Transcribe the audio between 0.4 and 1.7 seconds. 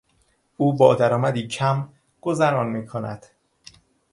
او با درآمدی